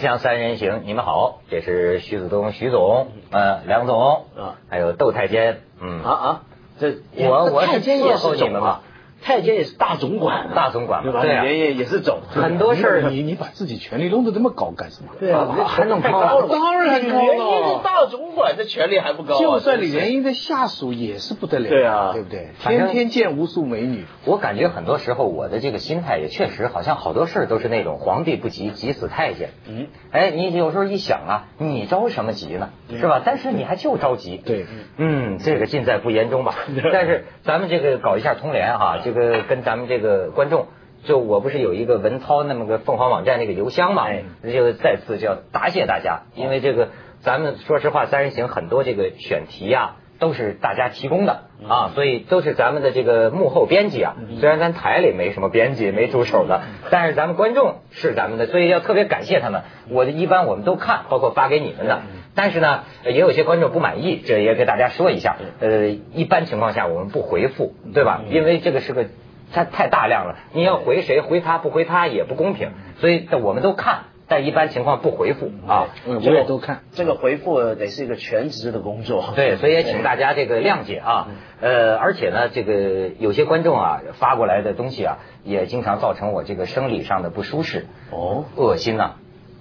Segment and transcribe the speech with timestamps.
[0.00, 4.56] 锵锵三人行，你们好，这是徐子东徐总，呃，梁总，啊。
[4.70, 6.40] 还有窦太监，嗯，啊啊，
[6.78, 6.94] 这
[7.28, 8.80] 我我是太监也伺候是你们嘛，
[9.22, 11.22] 太监也是大总管啊，大总管嘛对吧？
[11.22, 15.10] 对啊李连夜也是总，很多事儿你你把自己权力弄得这么高干什么？
[15.18, 19.38] 对啊，啊还弄高了当然高了李是大总管，的权力还不高啊？
[19.40, 22.48] 就算李莲英的下属也是不得了，对啊对不对？
[22.60, 29.50] 天天见无数美女，我感觉很多时候我的这个心态也确实好像好多事儿都是那种皇帝不急急死太监。
[29.68, 32.70] 嗯，哎，你有时候一想啊，你着什么急呢？
[32.90, 33.20] 是吧？
[33.24, 34.36] 但是你还就着急。
[34.44, 36.54] 对，嗯，这个尽在不言中吧。
[36.92, 40.68] 但是咱们这个搞一下通联哈，这个跟咱们这个观众，
[41.04, 46.88] 就我不是有一个文涛那么个凤凰网站那个邮箱嘛哎，那就再次就要答谢大家，因为这个
[47.20, 54.16] 咱们说实话，三人行很多这个选题呀、都是大家提供的啊，所以都是咱们的这个幕后编辑啊。
[54.38, 59.62] 虽然咱台里没什么编辑，没助手的，但是咱们观众是咱们的，所以要特别感谢他们。
[59.88, 62.02] 我的一般我们都看，包括发给你们的。
[62.34, 65.36] 但是呢，也有些观众不满意，这也给大家说一下。
[65.60, 68.22] 呃，一般情况下我们不回复，对吧？
[68.30, 69.06] 因为这个是个
[69.52, 75.88] 它太大量了，你要回谁回他不回他也不公平，所以我们都看，但一般情况不回复啊。
[76.06, 76.82] 嗯我也都看。
[76.92, 79.32] 这个回复得是一个全职的工作。
[79.34, 81.28] 对， 所以也请大家这个谅解啊。
[81.60, 89.16] 呃，而且呢，这个有些观众啊发过来的东西啊，也经常造成我这个生理上的不舒适，哦，恶心呐、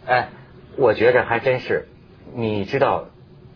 [0.05, 0.29] 哎，
[0.77, 1.87] 我觉着还真是，
[2.35, 3.05] 你知道，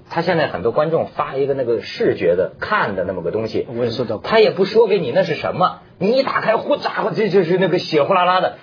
[0.10, 8.58] 他现在很多观众发一个那个视觉的看的那么个东西，我也收到过他也不说给你那是什么，你一打开，呼家伙，这就是那个血呼啦啦的，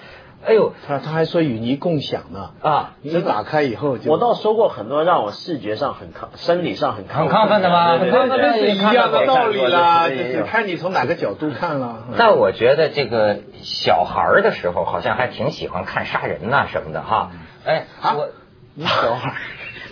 [0.46, 0.72] 哎呦。
[0.86, 2.94] 他他还说与你共享呢，啊！
[3.02, 7.98] 你一打开以后就我倒收过很多让我视觉上很亢、生理上很很亢奋的吗？
[7.98, 8.40] 对对对很亢奋。
[8.40, 12.04] 这是一样的道理啦，就是看你从哪个角度看了。
[12.16, 17.30] 但我觉得这个小孩儿的时候，好像还挺喜欢看杀人呐、什么的哈。
[17.64, 18.14] 哎，啊？
[18.16, 18.28] 我
[18.74, 19.34] 你小孩，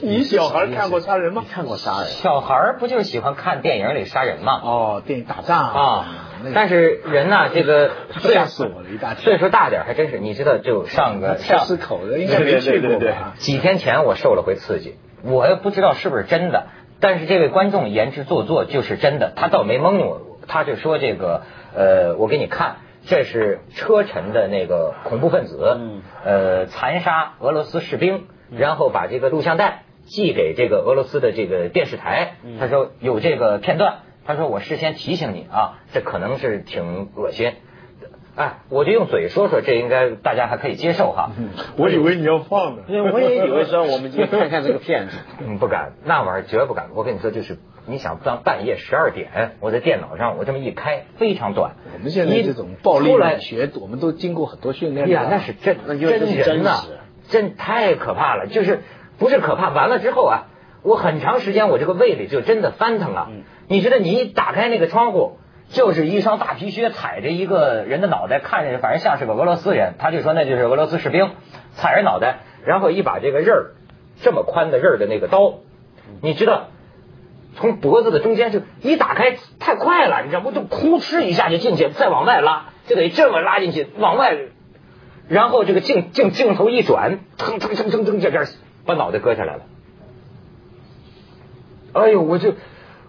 [0.01, 1.53] 你小孩看过杀人吗你？
[1.53, 2.09] 看过杀人？
[2.09, 4.61] 小孩不就是喜欢看电影里杀人吗？
[4.63, 6.07] 哦，电影打仗啊
[6.43, 13.35] 那，个但是人呐、这个岁 吓死我了一大跳岁数大点还真是，你知道，就上个 上菜市口的应该没去过吧？
[13.39, 16.67] 几天前我受了回刺激，我也不知道是不是真的，
[17.01, 21.43] 但是这位观众言之做作就是真的，他倒没蒙我，他就说这个
[21.75, 22.77] 呃，我给你看，
[23.07, 28.27] 这是车臣的那个恐怖分子，嗯呃，残杀俄罗斯士兵，
[28.57, 37.53] 然后把这个录像带寄给这个俄罗斯的这个电视台，他说有这个片段，他说我事先提醒你啊，这可能是挺恶心。
[38.37, 41.33] 哎，我就用嘴说说，这应该大家还可以接受哈。
[41.77, 42.83] 我以为你要放呢。
[42.87, 46.91] 因为我也以为说我们今天看看这个片子， 嗯，不敢，那玩意儿绝不敢。
[46.95, 51.73] 我跟你说，就是你想当半夜十二点，我在电脑上我这么一开，非常短。
[51.93, 53.11] 我们现在这种暴力
[53.41, 56.99] 学，我们都经过很多训练哎呀，那是真那是真人呐实，
[57.29, 58.47] 真太可怕了。
[58.47, 58.83] 就是
[59.19, 60.47] 不是可怕，完了之后啊，
[60.83, 63.29] 我很长时间我这个胃里就真的翻腾啊。
[63.69, 65.39] 你觉得，你一打开那个窗户。
[65.71, 71.33] 就是一双大皮靴踩着一个人的脑袋，看着反正像是个俄罗斯人，他就说那就是俄罗斯士兵，
[71.73, 73.75] 踩着脑袋，然后一把这个刃儿
[74.23, 75.57] 这么宽的刃儿的那个刀，
[76.23, 76.69] 你知道，
[77.55, 80.53] 从脖子的中间就一打开太快了，你知道不？
[80.53, 84.39] 就哭哧一下就进去，再往外拉，就得这么拉进去，往外，
[85.29, 88.47] 然后这个镜镜镜头一转，腾腾腾腾腾，这这儿
[88.89, 89.63] 把脑袋割下来了。
[91.93, 92.55] 哎呦，我就。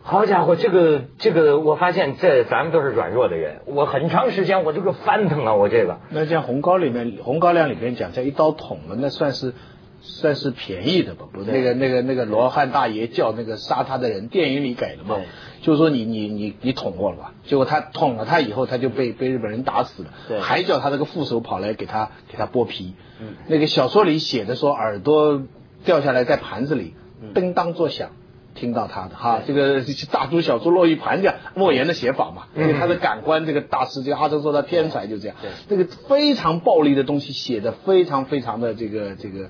[0.02, 9.54] 好家伙，这个这个，我发现这咱们都是软弱的人，我很长时间我这个翻腾啊，我这个那像红高里面，红高粱里面讲叫一刀捅了，那算是
[10.02, 11.28] 算是便宜的吧？
[11.32, 15.18] 不，那个那个那个罗汉大爷叫那个杀他的人，电影里给的嘛？
[15.62, 17.34] 就是说你你你你捅过了吧？
[17.44, 22.96] 结果他捅了他以后，他就被被日本人打死了，对还叫他那个副手跑来给他给他剥皮。
[23.22, 25.44] 嗯，那个小说里写的说耳朵
[25.86, 26.94] 掉下来在盘子里，
[27.34, 28.10] 叮当作响。
[28.56, 29.82] 听到他的哈，这个
[30.12, 35.38] 大珠小珠落玉盘这样，莫言的写法嘛，因为他的感官这个大师，这个阿哲说他天才就这样，
[35.70, 39.50] 这个非常暴力的东西写的非常非常的这个这个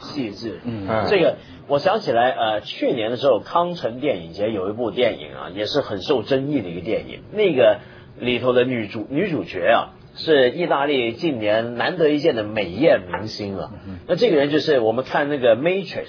[0.00, 0.60] 细致。
[0.64, 1.36] 嗯这个
[1.66, 7.24] 我想起来，呃，去年的时候，康城电影节有一部电影啊，也是很受争议的一个电影。
[7.32, 7.80] 那个
[8.18, 13.72] 里头的女主女主角啊，是意大利近年难得一见的美艳明星了。
[14.06, 16.06] 那这个人就是我们看那个《Matrix》。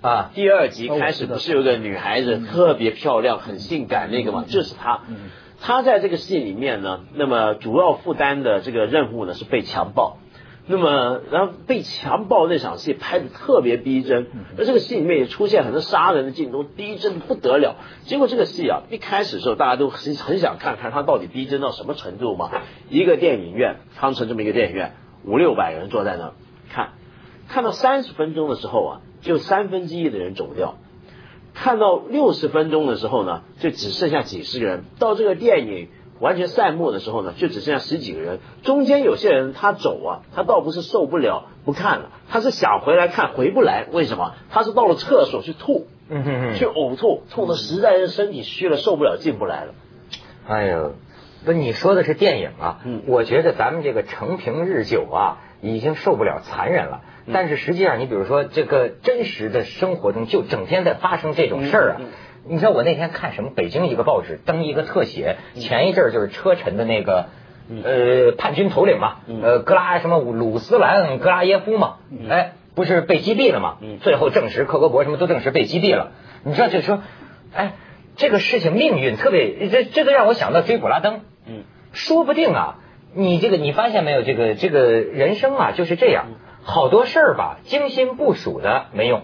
[0.00, 4.44] 啊，第二集哦开始不是有个女孩子特别漂亮、很性感那个嘛？
[4.46, 5.00] 就是她。
[5.62, 10.18] 她在这个戏里面呢，那么主要负担的这个任务呢是被强暴。
[10.66, 17.76] 那么，然后被强暴那场戏拍的特别逼真，而这个戏里面也出现很多杀人的镜头，逼真的不得了。
[18.04, 22.50] 结果这个戏啊，一开始的时候大家都很很想看看它到底逼真到什么程度嘛。
[22.88, 24.94] 一个电影院，康城这么一个电影院，
[25.24, 26.32] 五六百人坐在那儿
[26.70, 26.92] 看，
[27.46, 30.76] 看到三十分钟的时候啊，就三分之一的人走掉；
[31.52, 34.84] 看到六十分钟的时候呢，就只剩下几十个人。
[34.98, 35.88] 到这个电影
[36.20, 38.38] 完全散幕的时候呢，就只剩下十几个人。
[38.62, 43.86] 中间有些人他走啊，他倒不是受不了不看了，他是想回来看回不来。
[43.92, 44.34] 为什么？
[44.50, 49.74] 他是到了厕所去吐，嗯哼哼去呕吐，吐的实在是身体虚了，受不了，进不来了。
[50.46, 50.94] 哎呦，
[51.44, 57.00] 不，你说的是电影啊，嗯我觉得咱们这个成平日久啊，已经受不了残忍了。
[57.32, 61.96] 但是实际上，你比如说这个真实的生活中，就整天在发生这种事儿啊。
[62.00, 62.08] 嗯嗯
[62.48, 63.50] 你知道我那天看什么？
[63.54, 67.26] 北京一个报纸登一个特写，前一阵儿就是车臣的那个。
[67.82, 71.94] 呃，叛军头领嘛，呃，格拉什么鲁斯兰格拉耶夫嘛，
[72.28, 73.78] 哎，不是被击毙了嘛？
[74.02, 76.12] 最后证实克格勃什么都证实被击毙了。
[76.44, 77.00] 你知道，就说，
[77.54, 77.72] 哎，
[78.16, 81.22] 这个事情命运特别，这这个让我想到追捕拉登。
[81.46, 81.62] 嗯，
[81.94, 82.80] 说不定啊，
[83.14, 84.20] 你这个你发现没有？
[84.20, 86.26] 这个这个人生啊就是这样，
[86.64, 89.22] 好多事儿吧，精心部署的没用，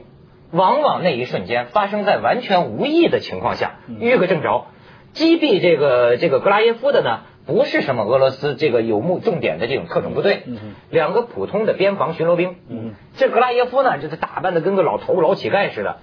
[0.51, 4.67] 往往那一瞬间发生在完全无意的情况下，遇个正着。
[5.13, 10.45] 击毙这个这个格拉耶夫的呢，不是什么俄罗斯这个有目重点的这种特种部队，
[10.89, 12.55] 两个普通的边防巡逻兵。
[13.17, 15.97] 这格拉耶夫呢，就是打扮的跟个老头老乞丐似的，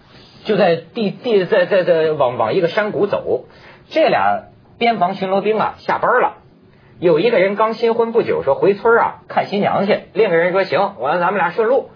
[0.44, 3.46] 就在地地在在在往往一个山谷走。
[3.90, 6.40] 这俩边防巡逻兵啊下班了，
[7.00, 11.92] 有一个人刚新婚不久，说回村啊看新娘去；另一个人说行，我让咱们俩顺路。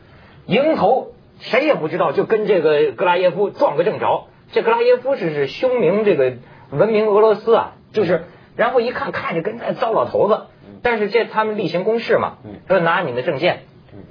[0.45, 4.27] 迎头谁也不知道，就跟这个格拉耶夫撞个正着。
[4.51, 6.33] 这格拉耶夫是是凶名这个
[6.71, 8.23] 闻名俄罗斯啊，就是
[8.55, 10.47] 然后一看看着跟那糟老头子，
[10.81, 13.63] 但是这他们例行公事嘛，说拿你的证件。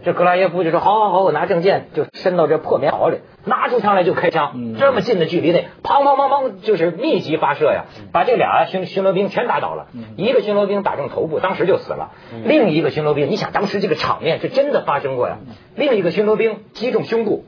[0.04, 9.86] 这格拉耶夫就说：“好好好，我拿证件，就伸到这破棉袄里，拿出枪来就开枪，这么近的距离内，砰砰砰砰，就是密集发射呀，把这俩巡巡逻兵全打倒了。
[10.16, 12.10] 一个巡逻兵打中头部，当时就死了；
[12.44, 15.38] 另一个巡逻兵，你想当时这个场面是真的发生过呀。
[15.76, 17.44] 另一个巡逻兵击中胸部，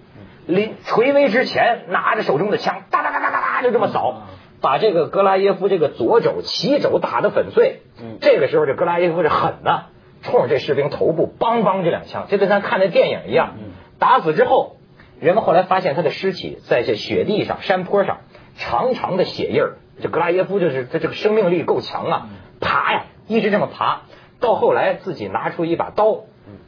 [0.46, 4.22] 临垂危之前，拿着手中的枪，哒哒哒哒哒哒就这么扫。”
[4.62, 7.80] 把这个格拉耶夫这个左肘齐肘打得粉碎，
[8.20, 9.86] 这个时候这格拉耶夫是狠呐，
[10.22, 13.54] 冲着这士兵头部梆梆这两枪，就跟咱看的电影一样。
[13.98, 14.76] 打死之后，
[15.20, 18.20] 人们后来发现他的尸体在这雪地上、山坡上，
[18.56, 19.76] 长长的血印儿。
[20.00, 22.28] 这格拉耶夫就是他这个生命力够强啊，
[22.60, 24.02] 爬呀，一直这么爬，
[24.40, 26.24] 到后来自己拿出一把刀，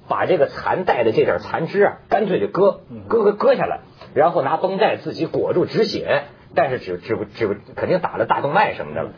[0.09, 3.81] 把这个残带的这点残肢啊，干脆就割割割割下来，
[4.15, 6.25] 然后拿绷带自己裹住止血。
[6.57, 9.11] 但是只只不只不肯定打了大动脉什么的了，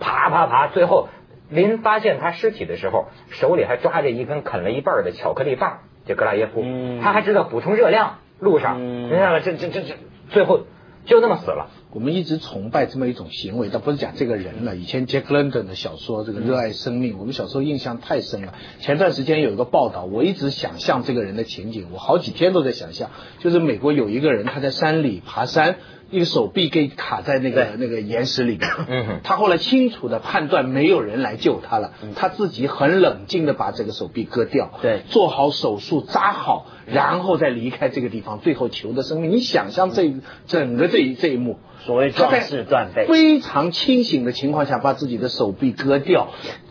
[0.00, 1.08] 爬爬爬，最后
[1.48, 5.80] 临发现他尸体的时候，手里还抓着一根啃了一半的巧克力棒。
[6.06, 6.64] 这格拉耶夫，
[7.02, 9.94] 他还知道补充热量，路上，你看了，这这这这，
[10.30, 10.60] 最后
[11.04, 11.68] 就那么死了。
[11.92, 14.74] 我们一直崇拜这么一种行为，倒不是讲这个人了。
[14.74, 18.54] 以前杰克伦敦的小说《这个热爱生命》，我们小时候印象太深了。
[18.80, 23.10] 前段时间有一个报道，我一直想象这个人的情景，我好几天都在想象，
[23.40, 25.76] 就是美国有一个人他在山里爬山。
[26.10, 39.30] 一个手臂给卡在那个那个岩石里面，嗯他后来清楚的判断没有人来救他了，他自己很冷静的把这个手臂割掉，对，做好手术扎好，然后再离开这个地方，最后求的生命。
[39.30, 40.14] 你想象这
[40.46, 46.28] 整个这一这一幕，所谓壮士断背，非常清醒的情况下把自己的手臂割掉，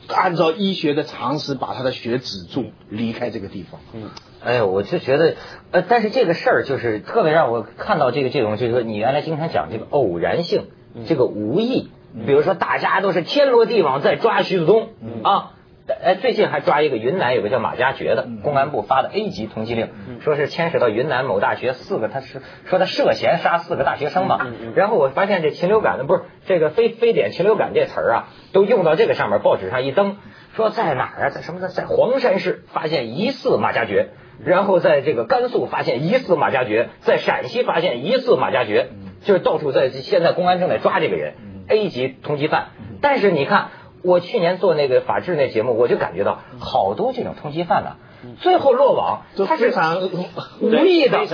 [0.08, 3.80] 按照医学的常识把他的血止住，离开这个地方。
[3.94, 4.10] 嗯。
[4.48, 5.36] 哎呦，我就觉得，
[5.72, 10.68] 呃，但是这个事儿就是特别让我看到这个这种，就是说你原来经常讲这个偶然性，
[11.06, 11.92] 这个无意，
[12.26, 14.88] 比如说大家都是天罗地网在抓徐子东
[15.24, 15.52] 啊，
[16.02, 19.90] 哎，最近还抓一个云南有个叫马加爵的，公安部发的 A 级通缉令，
[20.22, 30.16] 说是牵扯到云南某大学四个，他是说他涉嫌杀四个大学生嘛，然后我发现这禽流感的不是这个非非典禽流感这词儿啊，都用到这个上面，报纸上一登，
[30.56, 34.12] 说在哪儿啊，在什么呢，在黄山市发现疑似马加爵。
[34.44, 38.90] 然后在这个甘肃发现疑似马加爵，在陕西发现疑似马加爵，
[39.24, 41.34] 就是到处在现在公安正在抓这个人
[41.68, 42.68] ，A 级通缉犯。
[43.02, 43.70] 但是你看，
[44.04, 47.96] 我去年做那个法制那节目，我就感觉到好多这种通缉犯呢，
[48.40, 50.02] 最后落网，他是非常
[50.62, 51.26] 无意的，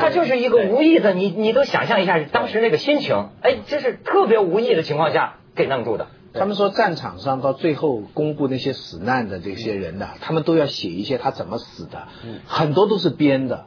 [0.00, 6.08] 他就是一个无意的，你你都想象一下当时那个心情，哎，这是特别无意的情况下给弄住的。
[6.38, 12.08] 他们说战场上到最后公布那些死难的这些人呢，他们都要写一些他怎么死的，
[12.46, 13.66] 很多都是编的。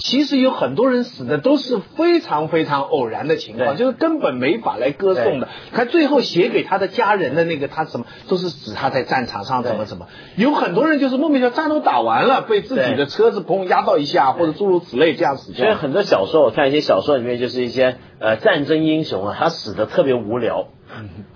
[0.00, 5.48] 其实有很多人死的都是非常非常偶然的情况，就是根本没法来歌颂的。
[5.72, 10.06] 他最后写给他的家人的那个，他什么都是指他在战场上怎么怎么。
[10.36, 15.64] 有很多人就是莫名其妙战斗打完了，被自己的车子砰压到一下，或者诸如此类这样死掉。
[15.64, 20.68] 所以很多小说，我看一些小说里面就是一些呃战争英雄啊，他死的特别无聊。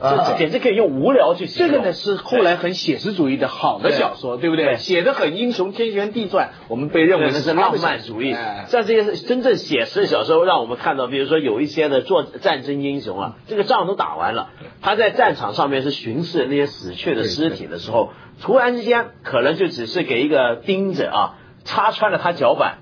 [0.01, 1.77] 这简直可以用无聊去形容。
[1.77, 4.77] 这个呢是后来很写实主义的好的小说，对不对？
[4.77, 8.35] 写的很英雄，天旋地转，我们被认为是浪漫主义。
[8.69, 14.51] 像这些真正写实的小说，让我们看到，比如说有一些的做战争英雄啊，这个仗都打完了，
[14.81, 22.79] 他在战场上面是巡视那些死去的尸体的时候，突然之间可能就只是给一个钉子啊插穿了他脚板，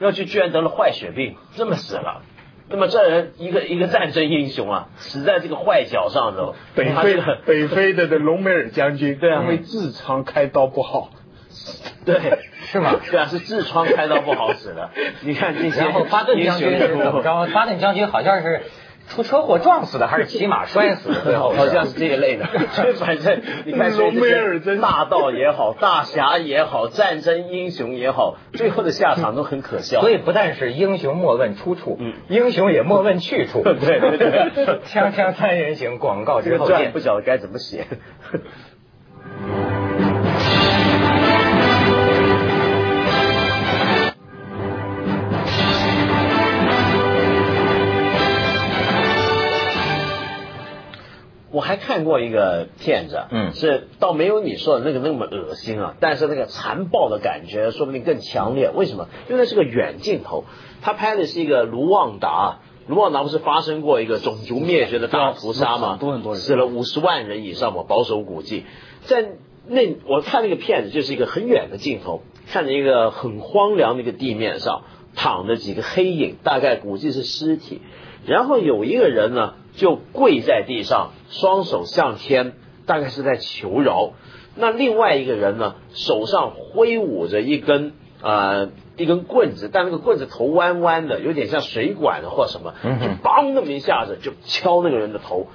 [0.00, 2.22] 要去居然得了坏血病，这么死了。
[2.68, 6.54] 那么这人一个一个战争英雄啊， 死在这个坏脚上头。
[6.74, 11.10] 北非的北非的的隆美尔将军， 对啊，因为痔疮开刀不好，
[12.04, 13.00] 对，是吗？
[13.10, 14.90] 对啊，是痔疮开刀不好使的。
[15.22, 17.46] 你看这些，然后巴顿将军是怎么着？
[17.52, 18.62] 巴顿将军好像是。
[19.08, 21.38] 出车祸撞死的还是骑马摔死 的？
[21.38, 22.46] 好像是这一类的。
[22.98, 30.00] 反正你看，隆美尔真大盗也好，大侠也好，战争英雄也好，最后的下场都很可笑。
[30.00, 33.62] 所以不但是英雄莫问出处，英雄也莫问去处。
[33.64, 36.90] 对对对，锵锵三人行，广告之后见。
[36.92, 37.86] 不晓得该怎么写。
[51.74, 58.70] 还看过一个片子，嗯，是倒没有你说的那个那么恶心啊，但是那个残暴的感觉说不定更强烈。
[58.70, 59.08] 为什么？
[59.28, 60.44] 因为那是个远镜头，
[60.82, 65.96] 他拍的是一个卢旺达，卢旺达不是发生过一个种族灭绝的大屠杀吗？
[65.98, 68.64] 多很多人死了五十万人以上嘛，保守估计。
[69.02, 69.32] 在
[69.66, 74.82] 那我看那个片子就是一个很远的镜头，看着一个很荒凉的一个地面上
[75.16, 77.82] 躺着几个黑影，大概估计是尸体，
[78.26, 79.54] 然后有一个人呢。
[79.76, 82.52] 就跪在地上，双手向天，
[82.86, 84.12] 大概是在求饶。
[84.56, 95.48] 那另外一个人呢，手上挥舞着一根呃一根棍子，但那个棍子头弯弯的，有点像水管或什么，就梆那么一下子就敲那个人的头，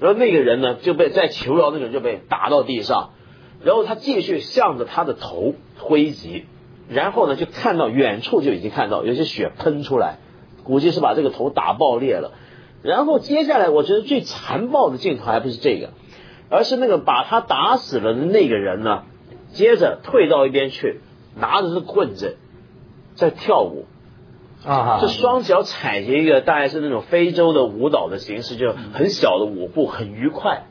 [0.00, 3.10] 然后那个人呢就被在求饶，那个人就被打到地上，
[3.62, 6.46] 然后他继续向着他的头挥击，
[6.88, 10.16] 然后呢就看到远处就已经看到有些血喷出来，
[10.64, 12.32] 估计是把这个头打爆裂了。
[12.86, 15.90] 然后接下来，我觉得最残暴的镜头还不是这个，
[16.48, 19.02] 而是那个把他打死了的那个人呢，
[19.52, 21.00] 接着退到一边去，
[21.34, 22.36] 拿着这棍子
[23.14, 23.86] 在跳舞
[24.64, 30.64] 啊，这双脚踩着一个大概是那种非洲的舞蹈的形式，就很小的舞步，很愉快。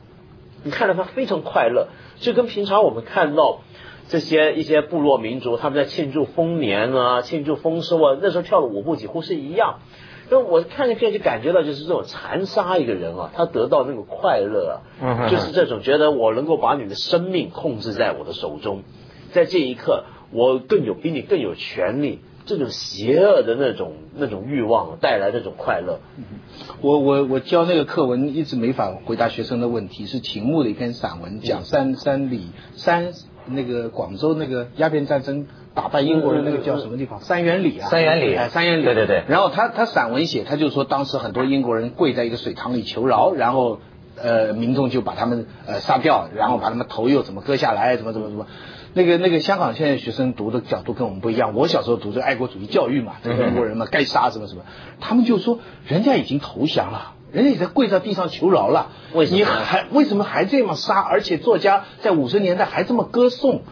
[0.64, 3.60] 你看到他非常快乐，就跟平常我们看到
[4.08, 9.80] 这些一些部落民族他们在庆祝丰年啊、庆祝丰收啊，那时候跳的舞步几乎是一样。
[10.28, 18.82] 那我看那片就感觉到，就是这种残杀一个人啊，他得到那个快乐啊，就是这种觉得我能够把你的生命控制在我的手中，
[19.32, 26.00] 在这一刻我更有比你更有权利，这种邪恶的那种那种欲望带来这种快乐。
[26.80, 33.12] 我我我教那个课文一直没法回答学生的问题，是秦牧的一篇散文，讲三三里三
[33.48, 35.46] 那个广州那个鸦片战争。
[35.76, 37.20] 打败英国人那个叫什么地方？
[37.20, 39.24] 三元里啊，三元里，哎，三元里，对对对。
[39.28, 43.80] 然后他他散文写，他就说当时很多英国人跪在一个水塘里求饶，然后
[44.16, 48.46] 呃民众就把他们呃杀掉，然后把他们头又怎么割下来，怎么怎么怎么。
[48.94, 54.62] 那个那个香港现在学生读的角度跟我们不一样，我小时候读这爱国主义教育嘛，这个英国人嘛该杀什么什么，
[55.00, 58.92] 他们就说人家已经投降了，人家已经跪在地上求饶了，
[59.30, 61.00] 你还为什么还这么杀？
[61.00, 63.62] 而且作家在五十年代还这么歌颂。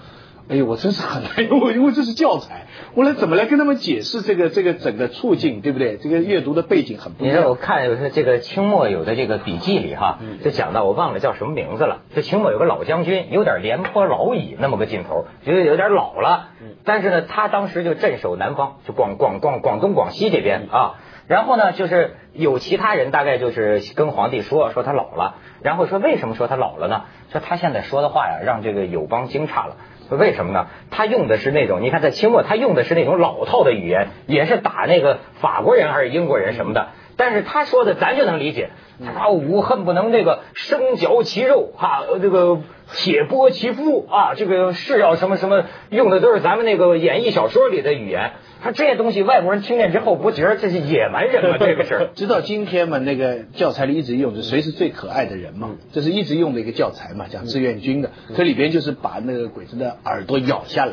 [0.46, 5.96] 哎呦，我真是很难，因为因为这是教材，我来怎么来跟他们解释这个这个整个处境，对不对？
[5.96, 7.37] 这个阅读的背景很不一样。
[7.38, 12.02] 你看，我看有这个清末有的这个笔记里哈，就讲到我忘了叫什么名字了。
[12.14, 16.50] 这清末有个老将军，有点廉颇老矣那么个劲头，觉得有点老了。
[16.84, 20.96] 但是呢，他当时就镇守南方，就广广广广东广西这边啊。
[21.26, 27.04] 然后呢，就是有其他人大概就是跟皇帝说说他老了，然后说为什么说他老了呢？
[27.33, 29.76] 说他现在说的话呀，让这个友邦惊诧了。
[30.11, 30.66] 为什么呢？
[30.90, 36.88] 他用的是那种，你看在清末，他用的是那种老套的语言，也是打那个法国人还是英国人什么的。
[37.16, 38.71] 但是他说的咱就能理解，
[39.16, 42.59] 他武恨不能那个生嚼其肉哈，这个
[42.93, 48.33] 铁剥其肤啊，这个是要什么什么，用的都是咱们那个演义小说里的语言。
[48.64, 51.56] 他这些东西，外国人听见之后不觉得这是野蛮人吗？
[51.61, 60.92] 这个事儿，直到今天嘛，那个教材里一直用着谁是最可爱的人嘛，这是一直用的一个教材嘛，讲志愿军的，这里边就是把那个鬼子的耳朵咬下来，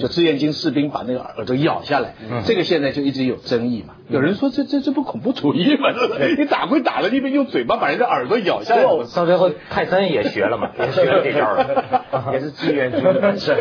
[0.00, 2.14] 就志愿军士兵把那个耳朵咬下来，
[2.44, 3.94] 这个现在就一直有争议嘛。
[4.08, 5.88] 有人说这这这不恐怖主义吗？
[6.38, 8.84] 你打归打了，你别用嘴巴把人家耳朵咬下来。
[8.84, 13.56] 到最后泰森也学了嘛，也学了这招了， 也是志愿军的本身。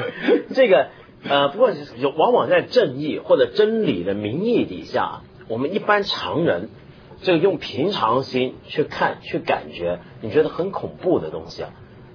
[0.53, 0.89] 这个。
[1.23, 6.69] 呃，不过有往往在正义或者真理的名义底下，我们一般常人
[7.21, 11.71] 这个用平常心去看、去感觉，你觉得很恐怖的东西啊，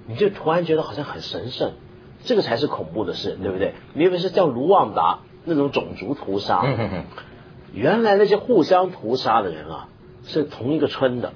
[0.07, 1.73] 你就突然觉得好像很神圣，
[2.23, 3.75] 这个才是恐怖的事，对不对？
[3.93, 6.63] 你以为是叫卢旺达那种种族屠杀，
[7.71, 9.89] 原来那些互相屠杀的人啊，
[10.25, 11.33] 是同一个村的，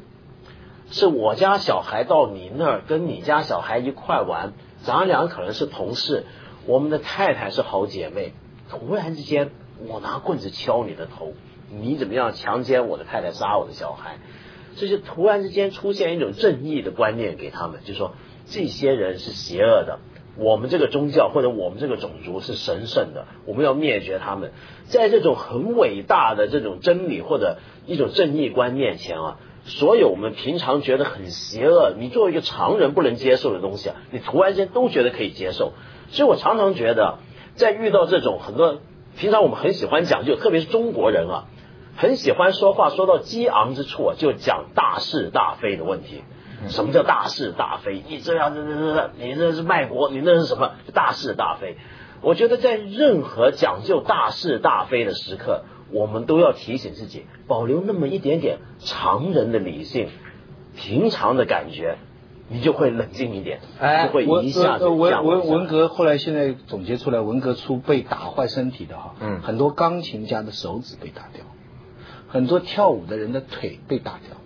[0.90, 6.26] 是我家小孩到你那儿跟你家小孩一块玩，咱俩可能是同事，
[6.66, 8.34] 我们的太太是好姐妹，
[8.70, 9.52] 突然之间
[9.88, 11.34] 我拿棍子敲你的头，
[11.72, 14.18] 你怎么样强奸我的太太，杀我的小孩，
[14.76, 18.14] 这就突然之间出现一种正义的观念给他们，就说
[18.46, 20.00] 这些人是邪恶的。
[20.36, 24.52] 我们这个宗教或者我们这个种族是神圣的，我们要灭绝他们。
[24.86, 29.40] 在这种很伟大的这种真理或者一种正义观念前啊，
[29.70, 35.74] 所有我们平常觉得很邪恶，你作为一个常人不能接受的东西啊，你突然间都觉得可以接受。
[36.10, 37.20] 所以我常常觉得，
[37.56, 38.82] 在遇到这种很多
[39.18, 41.46] 平常我们很喜欢讲究，特别是中国人啊，
[41.96, 46.24] 很喜欢说话说到激昂之处啊，就讲大是大非的问题。
[46.68, 48.04] 什么叫大是大非？
[48.06, 51.78] 你这样这这这，你这是卖国，你那是什么大是大非？
[52.22, 60.10] 我觉得在任何讲究大是大非的时刻，我们都要提醒自己，保留那么一点点常人的理性、
[60.76, 61.98] 平常的感觉，
[62.48, 69.42] 你就会冷静一点，哎就会文一下子呃文文文革后来现在总结出来，文革初被打坏身体的哈，嗯。
[69.42, 71.44] 很多钢琴家的手指被打掉，
[72.28, 74.38] 很多跳舞的人的腿被打掉，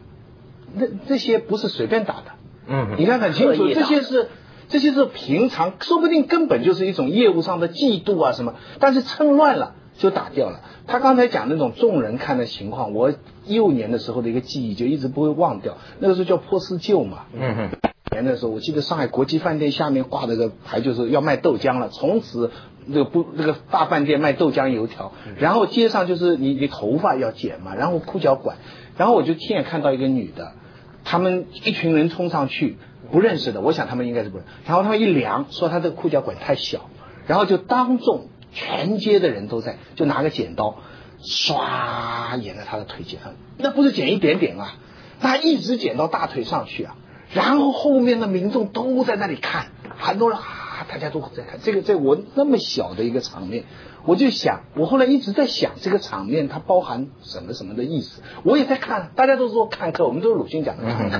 [0.73, 2.31] 那这些不是随便打的，
[2.67, 2.95] 嗯。
[2.97, 4.29] 你看很清楚，这些是
[4.69, 10.61] 这些是平常，说不定根本就是一种业务上的嫉妒啊什么，但是趁乱了就打掉了。
[10.87, 13.13] 他刚才讲那种众人看的情况，我
[13.45, 17.69] 幼年的时候的一个记忆就一直不会忘掉，那个时候叫波斯旧嘛，嗯哼，
[18.11, 21.89] 年的时候，我记得上海国际饭店下面挂了个牌，就是要卖豆浆了。
[21.89, 22.51] 从此，
[22.85, 28.57] 那个不那个大饭店卖豆浆油条，然后街上就是你你头发要剪嘛，然后裤脚管，
[28.97, 30.51] 然后我就亲眼看到一个女的，
[31.05, 32.77] 他们一群人冲上去，
[33.11, 36.89] 不认识的，我想他们应该是不认，然后他们一量，说他这个裤脚管太小，
[37.25, 40.77] 然后就当众全街的人都在，就拿个剪刀，
[41.23, 43.19] 唰沿着他的腿剪，
[43.57, 44.75] 那不是剪一点点啊，
[45.21, 46.95] 那一直剪到大腿上去啊。
[47.33, 53.65] 然后后面的民众都在那里看，很多人啊，大家都在看这个，在我那么小的一个场面，
[54.05, 61.19] 我就想，我后来一直在想这个场面它包含什么什么的意思，我也在看，大家都说看客，我们都是鲁迅讲的看客。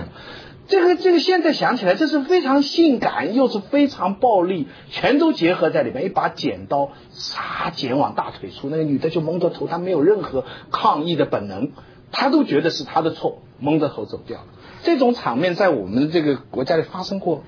[0.65, 6.05] 这个这个现在想起来，这是非常性感，又是非常暴力，全都结合在里面。
[6.05, 11.71] 一把剪刀，唰剪往大腿处，那个女的就蒙着头，她没有任何抗议的本能，
[12.13, 14.45] 她都觉得是她的错，蒙着头走掉了。
[14.83, 17.43] 这种场面在我们这个国家里发生过。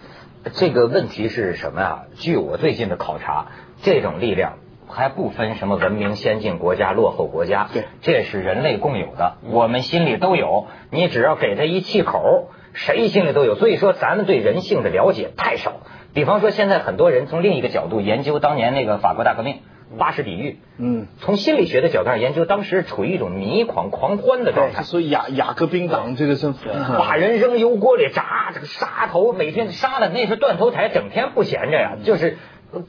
[0.54, 2.04] 这个问题是什么呀？
[2.16, 3.48] 据我最近的考察，
[3.82, 4.54] 这种力量
[4.88, 10.68] 还不分什么文明先进国家、落后国家，对，这是人类共有的，我们心里都有。
[10.92, 13.56] 你只要给他一气口，谁心里都有。
[13.56, 15.74] 所以说，咱们对人性的了解太少。
[16.14, 19.62] 比方说，现在很多人从另一个角度研究当年那个法国大革命。
[19.98, 24.84] 巴士底狱，嗯，从心理学的角度上研究，当时处于一种迷狂狂欢的状态。
[24.84, 26.68] 所以雅雅各宾党这个政府
[26.98, 31.98] 把人扔油锅里炸，这个杀头，每天杀的那是断头台，整天不闲着呀。
[32.04, 32.38] 就是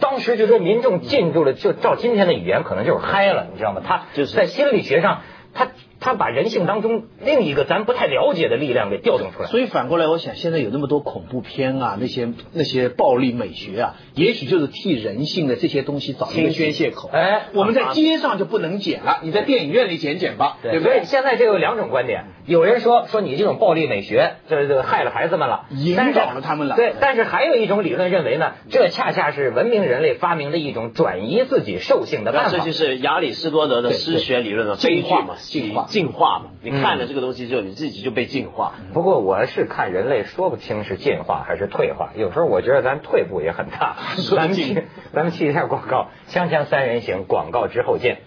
[0.00, 3.82] 当时就说民众进入了，就照今天的语言，可能就是嗨了，你知道吗？
[3.86, 5.20] 他就是在心理学上，
[5.54, 5.68] 他
[6.00, 9.48] 他把人性当中另一个咱不太了解的力量给调动出来。
[9.48, 17.08] 所以反过来，我想现在有那么多恐怖片啊，那些那些暴力美学啊，也许就是替人性的这些东西找一个宣泄口。
[17.12, 20.92] 哎我们在街上就不能剪了，你在电影院里剪剪吧，对不对？
[20.92, 32.58] 所以现在这有两种观点，有人说说你这种暴力美学，这这害了孩子们了，引但是导了他们了对，但是还有一种理论认为呢，这恰恰是文明人类发明的一种转移自己兽性的办法。
[32.58, 36.46] 这就是亚里士多德的诗学理论的悲剧嘛，进化进化嘛。
[36.62, 38.74] 你看了这个东西之后，你自己就被进化。
[38.92, 43.96] 不过我是看人类说不清是进化还是退化，有时候我觉得咱退步也很大。
[44.34, 48.18] 咱们去，咱们去一下广告，锵锵三人行，广告之后见。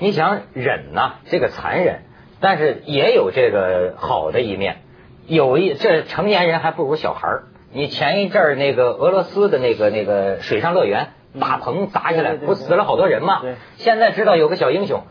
[0.00, 2.02] 你想忍呐、这个残忍，
[2.38, 4.83] 但是也有这个好的一面。
[5.26, 7.44] 有一这成年人还不如小孩儿。
[7.72, 11.08] 你前一阵儿那个俄罗斯的那个那个水上乐园
[11.40, 13.40] 大棚砸下来，不死了好多人吗？
[13.76, 15.02] 现在知道有个小英雄，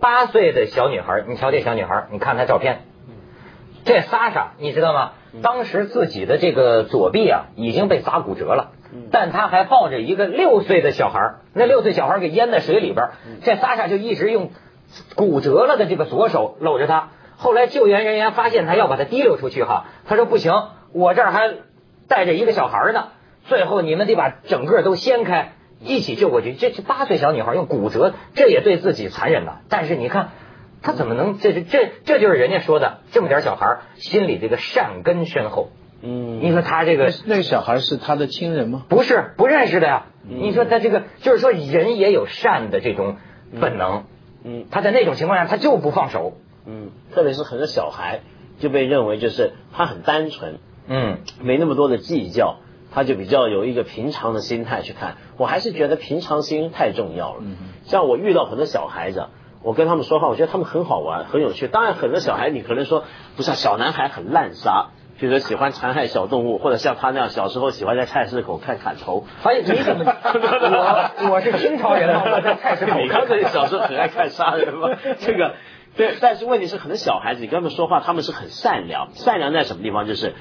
[0.00, 2.82] 八岁的小女孩儿，你瞧这小女孩儿，你看她照片，
[3.84, 5.12] 这莎莎你知道吗？
[5.42, 8.70] 当时自己的这个左臂啊已经被砸骨折了，
[9.10, 13.08] 但她还抱着一个六岁的小孩儿，那六岁小孩儿给淹在水里边，
[13.42, 14.52] 这莎莎就一直用
[15.16, 17.10] 骨折了的这个左手搂着他。
[17.36, 20.52] 后来救援人员发现他要把他提溜出去哈，他说不行，
[20.92, 21.54] 我这儿还
[22.08, 23.08] 带着一个小孩呢，
[23.44, 26.54] 最后你们得把整个都掀开，一起救过去。
[26.54, 29.60] 这是八岁小女孩用骨折，这也对自己残忍了。
[29.68, 30.30] 但是你看，
[30.82, 31.38] 他怎么能？
[31.38, 35.68] 这是这这就是人家说的，这么点小孩心里这个善根深厚。
[36.02, 38.84] 嗯，你说他这个那个小孩是他的亲人吗？
[38.88, 40.06] 不是，不认识的呀。
[40.28, 43.16] 你说他这个就是说人也有善的这种
[43.60, 44.04] 本能。
[44.44, 46.34] 嗯，他在那种情况下他就不放手。
[46.66, 48.20] 嗯，特别是很多小孩
[48.58, 50.58] 就被认为就是他很单纯。
[50.88, 52.56] 嗯，没那么多的计较，
[52.92, 55.16] 他就比较有一个平常的心态去看。
[55.36, 57.40] 我还是觉得平常心太重要了。
[57.42, 59.26] 嗯，像我遇到很多小孩子，
[59.62, 61.66] 我跟他们说话，我觉得他们很好玩，很有趣。
[61.68, 63.04] 当然，很多小孩你可能说
[63.36, 64.88] 不是小男孩很滥杀。
[65.18, 69.24] 比如说喜欢残害小动物，或者像他那样小时候喜欢在菜市口看砍头。
[69.44, 70.04] 哎，你怎么？
[70.04, 72.98] 我我是清朝人我在菜市口。
[72.98, 74.90] 你刚才小时候很爱看杀人吗？
[75.20, 75.54] 这个
[75.96, 79.08] 对，但是问题是，可能小孩子你跟他们说话，他们是很善良。
[79.14, 80.06] 善良在什么地方？
[80.06, 80.34] 就是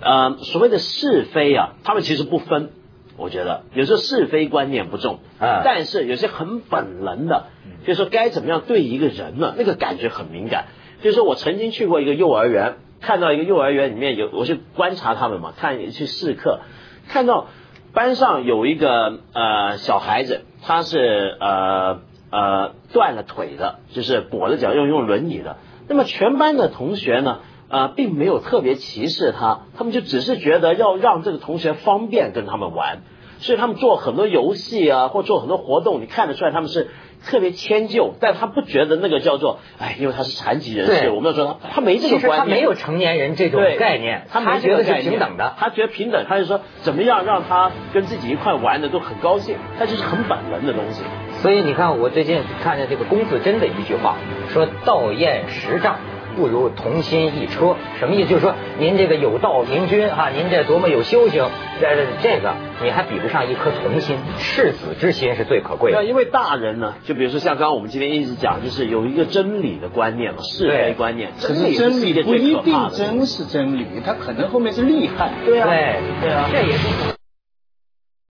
[0.00, 2.70] 呃，所谓的是非啊，他们其实不分。
[3.16, 7.46] 我觉得有时候是非观念不重啊，但是有些很本能的，
[7.86, 9.54] 就是说该怎么样对一个人呢？
[9.58, 10.66] 那个感觉很敏感。
[11.02, 12.76] 就是说我曾经去过一个幼儿园。
[13.02, 16.60] 看到一个幼儿园里面有，我去观察他们嘛，看去试课，
[17.08, 17.46] 看到
[17.94, 22.00] 班上有一个呃小孩子，他是呃
[22.30, 25.56] 呃断了腿的，就是跛着脚用用轮椅的。
[25.88, 33.02] 那么全班的同学呢，呃并没有特别歧视他，他们就只是觉得要让这个同学方便跟他们玩，
[33.40, 36.88] 所以他们做很多游戏啊，或做很多活动，你看得出来他们是。
[37.22, 51.02] 特别迁就，但他不觉得那个叫做哎，因为他是残疾人士，我们要说他他没这个观念，他没有成年人这种概念，他没觉得是平等的，他觉得平等，他就说怎么样让他跟自己一块玩的都很高兴，他就是很本能的东西。
[51.42, 54.16] 所以你看，我最近看见这个龚自珍的一句话，
[54.48, 55.96] 说道验十丈。
[56.30, 58.30] 不如同心一车，什么意思？
[58.30, 61.44] 就是说您这个有道明君哈，您这多么有修行，
[61.80, 61.88] 这
[62.22, 66.04] 这个你还比不上一颗童心，赤子之心是最可贵的。
[66.04, 71.30] 因为大人呢，就比如说像刚刚我们今天一直讲，就是有一个真理的观念嘛，是非观念。
[71.40, 75.30] 可是真理不一定真是真理，它可能后面是厉害。
[75.44, 77.19] 对啊，对对啊，这也是。